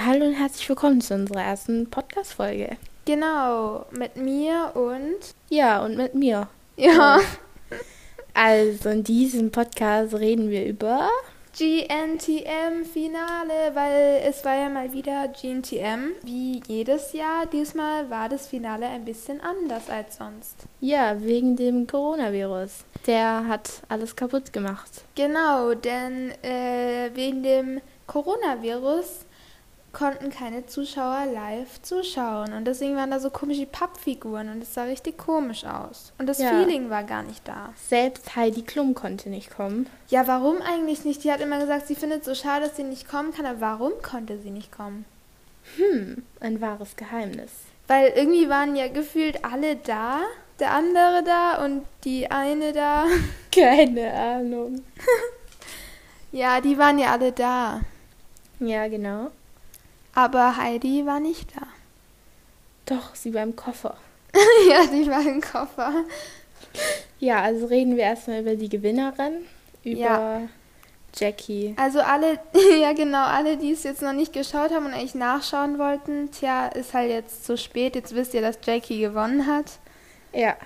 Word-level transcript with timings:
Hallo 0.00 0.26
und 0.26 0.34
herzlich 0.34 0.68
willkommen 0.68 1.00
zu 1.00 1.14
unserer 1.14 1.42
ersten 1.42 1.90
Podcast-Folge. 1.90 2.76
Genau, 3.04 3.84
mit 3.90 4.16
mir 4.16 4.70
und. 4.74 5.18
Ja, 5.48 5.84
und 5.84 5.96
mit 5.96 6.14
mir. 6.14 6.48
Ja. 6.76 7.18
Also, 8.32 8.90
in 8.90 9.02
diesem 9.02 9.50
Podcast 9.50 10.14
reden 10.14 10.50
wir 10.50 10.64
über. 10.66 11.08
GNTM-Finale, 11.58 12.94
weil 13.74 14.22
es 14.24 14.44
war 14.44 14.54
ja 14.54 14.68
mal 14.68 14.92
wieder 14.92 15.26
GNTM. 15.26 16.12
Wie 16.22 16.62
jedes 16.68 17.12
Jahr, 17.12 17.46
diesmal 17.46 18.08
war 18.08 18.28
das 18.28 18.46
Finale 18.46 18.86
ein 18.86 19.04
bisschen 19.04 19.40
anders 19.40 19.90
als 19.90 20.18
sonst. 20.18 20.66
Ja, 20.80 21.20
wegen 21.20 21.56
dem 21.56 21.88
Coronavirus. 21.88 22.84
Der 23.08 23.48
hat 23.48 23.82
alles 23.88 24.14
kaputt 24.14 24.52
gemacht. 24.52 25.02
Genau, 25.16 25.74
denn 25.74 26.30
äh, 26.44 27.10
wegen 27.14 27.42
dem 27.42 27.80
Coronavirus 28.06 29.26
konnten 29.98 30.30
keine 30.30 30.64
Zuschauer 30.66 31.26
live 31.26 31.82
zuschauen. 31.82 32.52
Und 32.52 32.64
deswegen 32.66 32.94
waren 32.96 33.10
da 33.10 33.18
so 33.18 33.30
komische 33.30 33.66
Pappfiguren 33.66 34.48
und 34.48 34.62
es 34.62 34.74
sah 34.74 34.84
richtig 34.84 35.18
komisch 35.18 35.64
aus. 35.64 36.12
Und 36.18 36.26
das 36.28 36.38
Ja. 36.38 36.50
Feeling 36.50 36.88
war 36.88 37.02
gar 37.02 37.24
nicht 37.24 37.46
da. 37.48 37.72
Selbst 37.88 38.36
Heidi 38.36 38.62
Klum 38.62 38.94
konnte 38.94 39.28
nicht 39.28 39.50
kommen. 39.50 39.88
Ja, 40.08 40.26
warum 40.28 40.62
eigentlich 40.62 41.04
nicht? 41.04 41.24
Die 41.24 41.32
hat 41.32 41.40
immer 41.40 41.58
gesagt, 41.58 41.88
sie 41.88 41.96
findet 41.96 42.20
es 42.20 42.26
so 42.26 42.34
schade, 42.34 42.66
dass 42.66 42.76
sie 42.76 42.84
nicht 42.84 43.08
kommen 43.08 43.32
kann. 43.34 43.44
Aber 43.44 43.60
warum 43.60 43.92
konnte 44.02 44.38
sie 44.38 44.50
nicht 44.50 44.70
kommen? 44.70 45.04
Hm, 45.76 46.22
ein 46.40 46.60
wahres 46.60 46.94
Geheimnis. 46.96 47.50
Weil 47.88 48.12
irgendwie 48.14 48.48
waren 48.48 48.76
ja 48.76 48.88
gefühlt 48.88 49.44
alle 49.44 49.76
da. 49.76 50.20
Der 50.60 50.72
andere 50.72 51.22
da 51.24 51.64
und 51.64 51.84
die 52.04 52.30
eine 52.30 52.72
da. 52.72 53.06
Keine 53.54 54.12
Ahnung. 54.12 54.84
Ja, 56.30 56.60
die 56.60 56.78
waren 56.78 56.98
ja 56.98 57.12
alle 57.12 57.32
da. 57.32 57.80
Ja, 58.60 58.86
genau. 58.88 59.30
Aber 60.18 60.56
Heidi 60.56 61.06
war 61.06 61.20
nicht 61.20 61.54
da. 61.54 61.64
Doch, 62.86 63.14
sie 63.14 63.32
war 63.34 63.44
im 63.44 63.54
Koffer. 63.54 63.96
ja, 64.68 64.84
die 64.86 65.08
war 65.08 65.24
im 65.24 65.40
Koffer. 65.40 65.92
Ja, 67.20 67.40
also 67.42 67.66
reden 67.66 67.96
wir 67.96 68.02
erstmal 68.02 68.40
über 68.40 68.56
die 68.56 68.68
Gewinnerin. 68.68 69.46
Über 69.84 69.96
Ja. 69.96 70.40
Jackie. 71.14 71.72
Also 71.78 72.00
alle, 72.00 72.40
ja 72.80 72.94
genau, 72.94 73.26
alle, 73.26 73.58
die 73.58 73.70
es 73.70 73.84
jetzt 73.84 74.02
noch 74.02 74.12
nicht 74.12 74.32
geschaut 74.32 74.72
haben 74.72 74.86
und 74.86 74.92
eigentlich 74.92 75.14
nachschauen 75.14 75.78
wollten, 75.78 76.32
tja, 76.32 76.66
ist 76.66 76.94
halt 76.94 77.10
jetzt 77.10 77.44
zu 77.46 77.56
spät. 77.56 77.94
Jetzt 77.94 78.12
wisst 78.12 78.34
ihr, 78.34 78.40
dass 78.40 78.58
Jackie 78.64 78.98
gewonnen 78.98 79.46
hat. 79.46 79.78
Ja. 80.32 80.56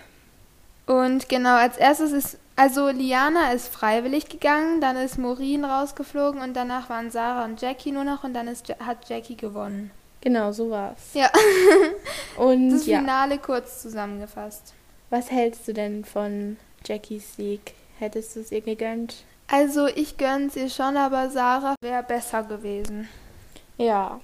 Und 0.86 1.28
genau, 1.28 1.56
als 1.56 1.76
erstes 1.76 2.12
ist, 2.12 2.38
also 2.56 2.88
Liana 2.88 3.52
ist 3.52 3.68
freiwillig 3.68 4.28
gegangen, 4.28 4.80
dann 4.80 4.96
ist 4.96 5.18
Maureen 5.18 5.64
rausgeflogen 5.64 6.40
und 6.42 6.54
danach 6.54 6.90
waren 6.90 7.10
Sarah 7.10 7.44
und 7.44 7.60
Jackie 7.60 7.92
nur 7.92 8.04
noch 8.04 8.24
und 8.24 8.34
dann 8.34 8.48
ist, 8.48 8.68
Ja- 8.68 8.76
hat 8.84 9.08
Jackie 9.08 9.36
gewonnen. 9.36 9.90
Genau, 10.20 10.52
so 10.52 10.70
war's. 10.70 11.00
Ja, 11.14 11.30
Und 12.36 12.70
das 12.70 12.86
ja. 12.86 12.98
Finale 13.00 13.38
kurz 13.38 13.82
zusammengefasst. 13.82 14.72
Was 15.10 15.30
hältst 15.30 15.66
du 15.68 15.72
denn 15.74 16.04
von 16.04 16.56
Jackies 16.84 17.36
Sieg? 17.36 17.74
Hättest 17.98 18.36
du 18.36 18.40
es 18.40 18.52
ihr 18.52 18.60
gegönnt? 18.60 19.24
Also 19.50 19.86
ich 19.88 20.16
gönn's 20.16 20.56
ihr 20.56 20.70
schon, 20.70 20.96
aber 20.96 21.28
Sarah 21.30 21.74
wäre 21.82 22.02
besser 22.02 22.42
gewesen. 22.44 23.08
Ja. 23.78 24.20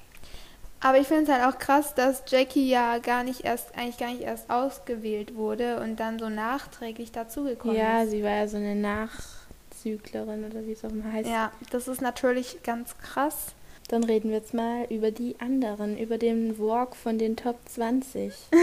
Aber 0.81 0.99
ich 0.99 1.09
finde 1.09 1.25
es 1.25 1.29
halt 1.29 1.45
auch 1.53 1.59
krass, 1.59 1.95
dass 1.95 2.23
Jackie 2.29 2.69
ja 2.69 2.99
gar 2.99 3.25
nicht 3.25 3.45
erst, 3.45 3.77
eigentlich 3.77 3.99
gar 3.99 4.11
nicht 4.11 4.23
erst 4.23 4.49
ausgewählt 4.49 5.35
wurde 5.35 5.81
und 5.81 5.97
dann 5.99 6.19
so 6.19 6.29
nachträglich 6.29 7.11
dazugekommen 7.11 7.77
Ja, 7.77 8.03
ist. 8.03 8.11
sie 8.11 8.23
war 8.23 8.31
ja 8.31 8.47
so 8.49 8.59
eine 8.59 8.77
Nachzüglerin 8.77 10.45
oder 10.45 10.65
wie 10.67 10.73
es 10.73 10.85
auch 10.85 10.91
immer 10.91 11.13
heißt. 11.13 11.29
Ja, 11.29 11.51
das 11.71 11.89
ist 11.89 12.01
natürlich 12.01 12.63
ganz 12.63 12.97
krass. 12.99 13.55
Dann 13.89 14.05
reden 14.05 14.29
wir 14.29 14.37
jetzt 14.37 14.53
mal 14.53 14.85
über 14.91 15.11
die 15.11 15.37
anderen, 15.41 15.99
über 15.99 16.19
den 16.19 16.59
Walk 16.59 16.95
von 16.95 17.19
den 17.19 17.37
Top 17.37 17.57
20. 17.67 18.33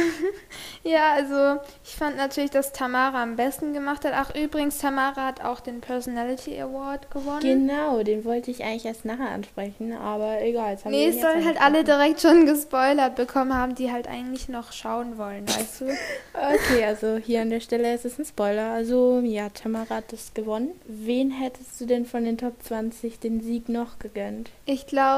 Ja, 0.83 1.13
also 1.13 1.59
ich 1.83 1.95
fand 1.95 2.15
natürlich, 2.15 2.51
dass 2.51 2.71
Tamara 2.71 3.23
am 3.23 3.35
besten 3.35 3.73
gemacht 3.73 4.05
hat. 4.05 4.13
Ach, 4.15 4.35
übrigens, 4.35 4.77
Tamara 4.77 5.25
hat 5.25 5.43
auch 5.43 5.59
den 5.59 5.81
Personality 5.81 6.61
Award 6.61 7.09
gewonnen. 7.09 7.39
Genau, 7.41 8.03
den 8.03 8.23
wollte 8.23 8.51
ich 8.51 8.63
eigentlich 8.63 8.85
erst 8.85 9.03
nachher 9.03 9.31
ansprechen, 9.31 9.93
aber 9.93 10.43
egal. 10.43 10.73
Jetzt 10.73 10.85
haben 10.85 10.91
nee, 10.91 11.07
wir 11.07 11.15
es 11.15 11.21
sollen 11.21 11.43
halt 11.43 11.59
alle 11.59 11.83
direkt 11.83 12.21
schon 12.21 12.45
gespoilert 12.45 13.15
bekommen 13.15 13.55
haben, 13.55 13.73
die 13.73 13.91
halt 13.91 14.07
eigentlich 14.07 14.47
noch 14.47 14.73
schauen 14.73 15.17
wollen, 15.17 15.47
weißt 15.47 15.81
du? 15.81 15.85
Okay, 16.35 16.83
also 16.83 17.15
hier 17.15 17.41
an 17.41 17.49
der 17.49 17.61
Stelle 17.61 17.93
ist 17.95 18.03
es 18.05 18.19
ein 18.19 18.25
Spoiler. 18.25 18.71
Also, 18.71 19.21
ja, 19.21 19.49
Tamara 19.49 19.95
hat 19.95 20.11
das 20.11 20.33
gewonnen. 20.33 20.71
Wen 20.85 21.31
hättest 21.31 21.79
du 21.79 21.85
denn 21.85 22.05
von 22.05 22.25
den 22.25 22.37
Top 22.37 22.61
20 22.61 23.19
den 23.19 23.41
Sieg 23.41 23.69
noch 23.69 23.99
gegönnt? 23.99 24.49
Ich 24.65 24.85
glaube, 24.85 25.14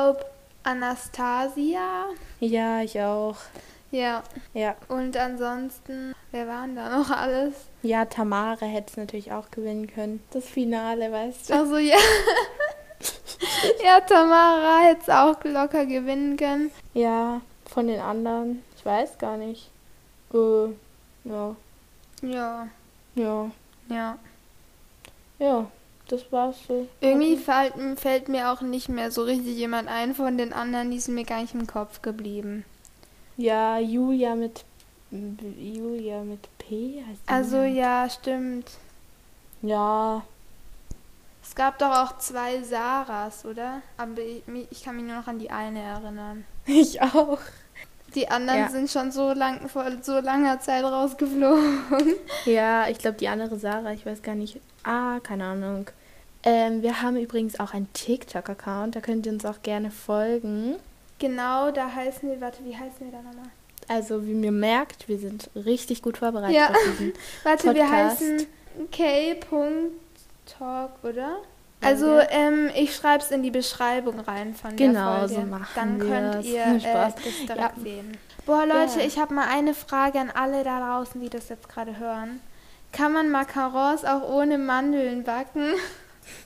Anastasia. 0.63 2.05
Ja, 2.39 2.81
ich 2.81 2.99
auch. 3.01 3.35
Ja, 3.89 4.21
Ja. 4.53 4.75
und 4.89 5.15
ansonsten, 5.15 6.13
wer 6.31 6.45
waren 6.47 6.75
da 6.75 6.89
noch 6.97 7.09
alles? 7.09 7.53
Ja, 7.83 8.03
Tamara 8.05 8.65
hätte 8.65 8.91
es 8.91 8.97
natürlich 8.97 9.31
auch 9.31 9.49
gewinnen 9.49 9.87
können. 9.87 10.21
Das 10.31 10.43
Finale, 10.45 11.09
weißt 11.11 11.49
du. 11.49 11.53
Also 11.53 11.77
ja. 11.77 11.95
ja, 13.83 14.01
Tamara 14.01 14.79
hätte 14.81 15.01
es 15.03 15.09
auch 15.09 15.41
locker 15.45 15.85
gewinnen 15.85 16.35
können. 16.35 16.69
Ja, 16.93 17.39
von 17.65 17.87
den 17.87 18.01
anderen. 18.01 18.61
Ich 18.77 18.85
weiß 18.85 19.17
gar 19.17 19.37
nicht. 19.37 19.69
Äh, 20.33 20.67
ja. 21.23 21.55
Ja, 22.21 22.67
Ja. 23.15 23.51
ja. 23.89 24.17
Ja, 25.39 25.67
das 26.07 26.31
war's 26.31 26.57
so. 26.67 26.87
Irgendwie 27.01 27.37
fällt, 27.37 27.73
fällt 27.99 28.29
mir 28.29 28.51
auch 28.51 28.61
nicht 28.61 28.89
mehr 28.89 29.11
so 29.11 29.23
richtig 29.23 29.55
jemand 29.57 29.87
ein 29.89 30.15
von 30.15 30.37
den 30.37 30.53
anderen, 30.53 30.91
die 30.91 30.99
sind 30.99 31.15
mir 31.15 31.25
gar 31.25 31.41
nicht 31.41 31.53
im 31.53 31.67
Kopf 31.67 32.01
geblieben. 32.01 32.65
Ja, 33.37 33.77
Julia 33.79 34.35
mit. 34.35 34.65
Julia 35.11 36.21
mit 36.23 36.49
P 36.57 37.03
heißt 37.07 37.21
die 37.29 37.29
Also 37.29 37.57
noch? 37.57 37.63
ja, 37.63 38.09
stimmt. 38.09 38.71
Ja. 39.61 40.23
Es 41.43 41.55
gab 41.55 41.79
doch 41.79 41.91
auch 41.97 42.17
zwei 42.17 42.61
Saras, 42.61 43.45
oder? 43.45 43.81
Aber 43.97 44.19
ich, 44.21 44.43
ich 44.69 44.83
kann 44.83 44.97
mich 44.97 45.05
nur 45.05 45.15
noch 45.15 45.27
an 45.27 45.39
die 45.39 45.49
eine 45.49 45.81
erinnern. 45.81 46.45
Ich 46.65 47.01
auch. 47.01 47.39
Die 48.15 48.29
anderen 48.29 48.59
Ja. 48.61 48.69
sind 48.69 48.89
schon 48.89 49.11
so 49.11 49.33
lang 49.33 49.67
vor 49.69 49.85
so 50.01 50.19
langer 50.19 50.59
Zeit 50.59 50.83
rausgeflogen. 50.83 51.79
Ja, 52.45 52.87
ich 52.87 52.97
glaube, 52.99 53.17
die 53.17 53.27
andere 53.27 53.57
Sarah, 53.59 53.91
ich 53.91 54.05
weiß 54.05 54.21
gar 54.21 54.35
nicht. 54.35 54.59
Ah, 54.83 55.19
keine 55.21 55.45
Ahnung. 55.45 55.87
Ähm, 56.43 56.81
wir 56.81 57.01
haben 57.01 57.17
übrigens 57.17 57.59
auch 57.59 57.73
einen 57.73 57.91
TikTok-Account, 57.93 58.95
da 58.95 59.01
könnt 59.01 59.25
ihr 59.25 59.33
uns 59.33 59.45
auch 59.45 59.61
gerne 59.63 59.91
folgen. 59.91 60.75
Genau, 61.19 61.71
da 61.71 61.93
heißen 61.93 62.29
wir, 62.29 62.39
warte, 62.39 62.63
wie 62.63 62.75
heißen 62.75 62.99
wir 63.01 63.11
da 63.11 63.17
nochmal? 63.21 63.49
Also, 63.89 64.25
wie 64.25 64.33
mir 64.33 64.51
merkt, 64.51 65.07
wir 65.09 65.17
sind 65.17 65.49
richtig 65.55 66.01
gut 66.01 66.17
vorbereitet 66.17 66.55
Ja. 66.55 66.69
auf 66.69 66.77
diesen 66.91 67.13
Warte, 67.43 67.73
wir 67.73 67.83
Podcast. 67.83 68.21
heißen 68.21 68.45
k.talk, 68.91 70.91
oder? 71.03 71.37
Also, 71.81 72.19
ähm, 72.29 72.69
ich 72.75 72.95
schreibe 72.95 73.23
es 73.23 73.29
in 73.31 73.43
die 73.43 73.51
Beschreibung 73.51 74.19
rein 74.19 74.55
von 74.55 74.75
Genau, 74.75 75.19
der 75.19 75.29
Folge. 75.29 75.33
so 75.35 75.41
machen 75.41 75.67
Dann 75.75 75.99
könnt 75.99 76.45
ihr 76.45 76.61
äh, 76.65 76.79
das 76.83 77.15
direkt 77.15 77.57
Ja. 77.57 77.71
sehen. 77.81 78.17
Boah, 78.45 78.65
Leute, 78.65 78.99
Ja. 78.99 79.05
ich 79.05 79.19
habe 79.19 79.33
mal 79.33 79.47
eine 79.47 79.73
Frage 79.73 80.19
an 80.19 80.31
alle 80.31 80.63
da 80.63 80.79
draußen, 80.79 81.21
die 81.21 81.29
das 81.29 81.49
jetzt 81.49 81.69
gerade 81.69 81.97
hören. 81.99 82.41
Kann 82.93 83.13
man 83.13 83.29
Macarons 83.29 84.05
auch 84.05 84.27
ohne 84.27 84.57
Mandeln 84.57 85.23
backen? 85.23 85.73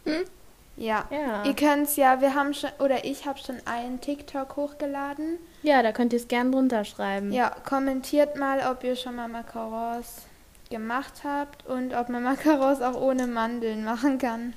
ja. 0.76 1.06
Ja. 1.10 1.44
Ihr 1.46 1.56
könnt's 1.56 1.96
ja, 1.96 2.22
wir 2.22 2.34
haben 2.36 2.54
schon, 2.54 2.72
oder 2.80 3.06
ich 3.06 3.26
habe 3.26 3.40
schon 3.40 3.58
einen 3.66 4.02
TikTok 4.02 4.56
hochgeladen. 4.56 5.38
Ja, 5.64 5.84
da 5.84 5.92
könnt 5.92 6.14
ihr 6.14 6.20
es 6.20 6.28
gerne 6.28 6.52
drunter 6.52 6.84
schreiben. 6.84 7.32
Ja, 7.32 7.52
kommentiert 7.68 8.36
mal, 8.38 8.60
ob 8.72 8.84
ihr 8.84 8.96
schon 8.96 9.16
mal 9.16 9.28
Macarons 9.28 10.24
gemacht 10.70 11.22
habt 11.24 11.66
und 11.68 11.94
ob 11.94 12.10
man 12.10 12.24
Macarons 12.24 12.82
auch 12.82 13.00
ohne 13.00 13.28
Mandeln 13.28 13.84
machen 13.84 14.18
kann. 14.18 14.54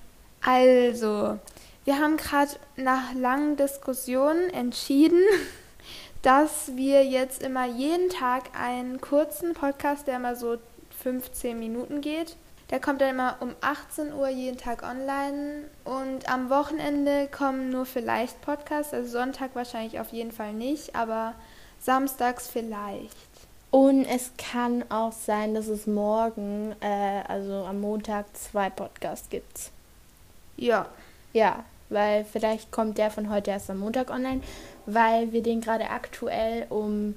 Also, 0.47 1.39
wir 1.87 1.99
haben 1.99 2.19
gerade 2.19 2.51
nach 2.77 3.15
langen 3.15 3.57
Diskussionen 3.57 4.51
entschieden, 4.51 5.23
dass 6.23 6.77
wir 6.77 7.03
jetzt 7.03 7.43
immer 7.43 7.65
jeden 7.65 8.11
Tag 8.11 8.51
einen 8.59 9.01
kurzen 9.01 9.55
Podcast, 9.55 10.07
der 10.07 10.17
immer 10.17 10.37
so 10.37 10.59
15 11.03 11.59
Minuten 11.59 12.03
geht. 12.03 12.37
Der 12.71 12.79
kommt 12.79 13.01
dann 13.01 13.11
immer 13.11 13.37
um 13.41 13.55
18 13.63 14.13
Uhr 14.13 14.29
jeden 14.29 14.59
Tag 14.59 14.83
online 14.83 15.65
und 15.85 16.31
am 16.31 16.51
Wochenende 16.51 17.29
kommen 17.29 17.71
nur 17.71 17.87
vielleicht 17.87 18.41
Podcasts, 18.43 18.93
also 18.93 19.09
Sonntag 19.09 19.55
wahrscheinlich 19.55 19.99
auf 19.99 20.13
jeden 20.13 20.33
Fall 20.33 20.53
nicht, 20.53 20.95
aber 20.95 21.35
samstags 21.81 22.49
vielleicht. 22.49 23.17
Und 23.71 24.05
es 24.05 24.31
kann 24.37 24.85
auch 24.91 25.13
sein, 25.13 25.55
dass 25.55 25.69
es 25.69 25.87
morgen, 25.87 26.75
äh, 26.81 27.23
also 27.29 27.65
am 27.65 27.81
Montag, 27.81 28.27
zwei 28.37 28.69
Podcasts 28.71 29.31
gibt. 29.31 29.71
Ja, 30.57 30.87
Ja, 31.33 31.65
weil 31.91 32.25
vielleicht 32.25 32.71
kommt 32.71 32.99
der 32.99 33.11
von 33.11 33.29
heute 33.31 33.51
erst 33.51 33.71
am 33.71 33.79
Montag 33.81 34.11
online, 34.11 34.41
weil 34.87 35.33
wir 35.33 35.43
den 35.43 35.61
gerade 35.61 35.91
aktuell 35.91 36.67
um, 36.71 37.15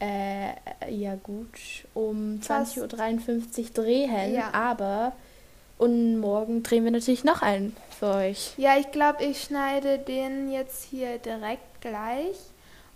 äh, 0.00 0.50
ja 0.90 1.16
gut, 1.22 1.58
um 1.94 2.40
Fast. 2.42 2.76
20.53 2.78 3.58
Uhr 3.58 3.84
drehen, 3.84 4.34
Ja. 4.34 4.50
aber 4.52 5.12
und 5.78 6.18
morgen 6.20 6.62
drehen 6.62 6.84
wir 6.84 6.90
natürlich 6.90 7.24
noch 7.24 7.42
einen 7.42 7.76
für 7.98 8.06
euch. 8.14 8.52
Ja, 8.56 8.76
ich 8.78 8.90
glaube, 8.92 9.22
ich 9.24 9.42
schneide 9.42 9.98
den 9.98 10.50
jetzt 10.50 10.84
hier 10.84 11.18
direkt 11.18 11.80
gleich. 11.82 12.36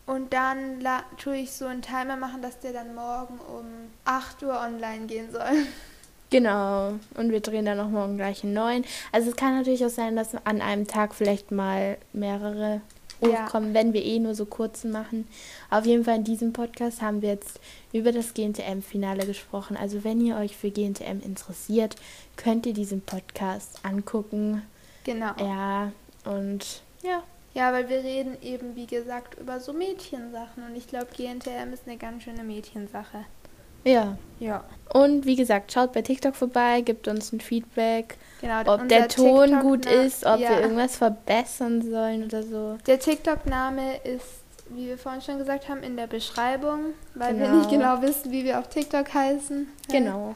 Und 0.07 0.33
dann 0.33 0.81
la- 0.81 1.05
tue 1.23 1.37
ich 1.37 1.53
so 1.53 1.67
einen 1.67 1.83
Timer 1.83 2.17
machen, 2.17 2.41
dass 2.43 2.59
der 2.59 2.73
dann 2.73 2.95
morgen 2.95 3.39
um 3.39 3.65
8 4.07 4.43
Uhr 4.43 4.59
online 4.59 5.07
gehen 5.07 5.31
soll. 5.31 5.43
Genau. 6.31 6.95
Und 7.17 7.31
wir 7.31 7.41
drehen 7.41 7.65
dann 7.65 7.77
noch 7.79 7.91
morgen 7.91 8.17
gleich 8.17 8.45
einen 8.45 8.53
neuen. 8.55 8.85
Also 9.13 9.31
es 9.31 9.37
kann 9.37 9.57
natürlich 9.57 9.85
auch 9.85 9.91
sein, 9.91 10.17
dass 10.17 10.35
an 10.47 10.61
einem 10.63 10.87
Tag 10.87 11.15
vielleicht 11.15 11.51
mal 11.51 11.99
mehrere 12.13 12.81
Ja. 13.21 13.45
hochkommen, 13.45 13.75
wenn 13.75 13.93
wir 13.93 14.03
eh 14.05 14.19
nur 14.19 14.35
so 14.35 14.47
kurze 14.47 14.89
machen. 14.89 15.27
Auf 15.71 15.85
jeden 15.85 16.05
Fall 16.05 16.17
in 16.17 16.25
diesem 16.25 16.53
Podcast 16.53 17.03
haben 17.03 17.21
wir 17.21 17.31
jetzt 17.31 17.61
über 17.93 18.13
das 18.13 18.33
GNTM-Finale 18.33 19.27
gesprochen. 19.27 19.77
Also 19.77 20.05
wenn 20.05 20.25
ihr 20.25 20.37
euch 20.37 20.57
für 20.57 20.71
GNTM 20.71 21.21
interessiert, 21.23 21.97
könnt 22.37 22.65
ihr 22.65 22.73
diesen 22.75 23.03
Podcast 23.03 23.81
angucken. 23.85 24.63
Genau. 25.05 25.33
Ja, 25.39 25.93
und 26.25 26.83
ja. 27.03 27.23
Ja, 27.53 27.73
weil 27.73 27.89
wir 27.89 28.05
reden 28.05 28.41
eben, 28.43 28.77
wie 28.77 28.87
gesagt, 28.87 29.37
über 29.41 29.59
so 29.59 29.73
Mädchensachen. 29.73 30.63
Und 30.63 30.77
ich 30.77 30.87
glaube, 30.87 31.09
GNTM 31.17 31.73
ist 31.73 31.83
eine 31.87 31.97
ganz 31.97 32.23
schöne 32.23 32.45
Mädchensache. 32.45 33.25
Ja. 33.85 34.17
Ja. 34.39 34.65
Und 34.93 35.25
wie 35.27 35.37
gesagt, 35.37 35.71
schaut 35.73 35.93
bei 35.93 36.03
TikTok 36.03 36.35
vorbei, 36.35 36.81
gibt 36.81 37.07
uns 37.07 37.33
ein 37.33 37.41
Feedback, 37.41 38.17
Genau. 38.41 38.75
ob 38.75 38.89
der 38.89 39.07
Ton 39.09 39.45
TikTok 39.49 39.63
gut 39.63 39.87
ist, 39.87 40.25
ob 40.27 40.41
ja. 40.41 40.51
wir 40.51 40.61
irgendwas 40.63 40.97
verbessern 40.97 41.83
sollen 41.83 42.25
oder 42.25 42.43
so. 42.43 42.79
Der 42.87 42.99
TikTok-Name 42.99 43.99
ist, 43.99 44.25
wie 44.71 44.87
wir 44.89 44.99
vorhin 44.99 45.21
schon 45.21 45.39
gesagt 45.39 45.69
haben, 45.69 45.83
in 45.83 45.97
der 45.97 46.07
Beschreibung, 46.09 46.95
weil 47.15 47.39
wir 47.39 47.47
Genau. 47.47 47.59
nicht 47.59 47.71
genau 47.71 48.03
wissen, 48.03 48.33
wie 48.33 48.45
wir 48.45 48.59
auf 48.59 48.69
TikTok 48.69 49.13
heißen. 49.15 49.69
Genau. 49.91 50.35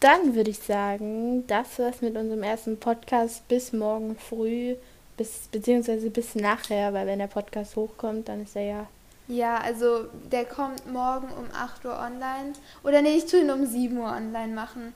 Dann 0.00 0.34
würde 0.34 0.50
ich 0.50 0.58
sagen, 0.58 1.46
das 1.46 1.78
war's 1.78 2.00
mit 2.00 2.16
unserem 2.16 2.42
ersten 2.42 2.78
Podcast 2.78 3.46
bis 3.48 3.72
morgen 3.72 4.16
früh, 4.16 4.74
bis, 5.16 5.48
beziehungsweise 5.52 6.10
bis 6.10 6.34
nachher, 6.34 6.92
weil 6.94 7.06
wenn 7.06 7.18
der 7.18 7.26
Podcast 7.28 7.76
hochkommt, 7.76 8.28
dann 8.28 8.42
ist 8.42 8.56
er 8.56 8.62
ja. 8.62 8.86
Ja, 9.28 9.58
also 9.58 10.06
der 10.30 10.44
kommt 10.44 10.90
morgen 10.92 11.28
um 11.28 11.46
8 11.54 11.84
Uhr 11.84 11.98
online. 11.98 12.52
Oder 12.82 13.02
nee, 13.02 13.16
ich 13.16 13.26
tue 13.26 13.40
ihn 13.40 13.50
um 13.50 13.64
7 13.66 13.96
Uhr 13.96 14.10
online 14.10 14.52
machen. 14.52 14.92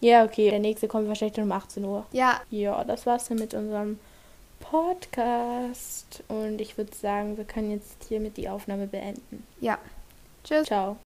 Ja, 0.00 0.24
okay. 0.24 0.50
Der 0.50 0.58
nächste 0.60 0.88
kommt 0.88 1.08
wahrscheinlich 1.08 1.34
dann 1.34 1.44
um 1.44 1.52
18 1.52 1.84
Uhr. 1.84 2.06
Ja, 2.12 2.40
Ja, 2.50 2.84
das 2.84 3.06
war's 3.06 3.28
dann 3.28 3.38
mit 3.38 3.54
unserem 3.54 3.98
Podcast. 4.60 6.22
Und 6.28 6.60
ich 6.60 6.76
würde 6.78 6.94
sagen, 6.94 7.36
wir 7.36 7.44
können 7.44 7.70
jetzt 7.70 8.04
hiermit 8.08 8.36
die 8.36 8.48
Aufnahme 8.48 8.86
beenden. 8.86 9.46
ja. 9.60 9.78
Tschüss. 10.44 10.66
Ciao. 10.66 10.98